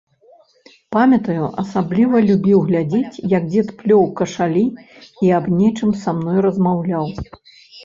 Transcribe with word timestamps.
Памятаю, 0.95 1.43
асабліва 1.63 2.21
любіў 2.29 2.63
глядзець, 2.71 3.13
як 3.35 3.43
дзед 3.51 3.69
плёў 3.83 4.03
кашалі 4.23 4.65
і 5.29 5.31
аб 5.43 5.53
нечым 5.61 5.95
са 6.03 6.19
мной 6.19 6.39
размаўляў. 6.49 7.05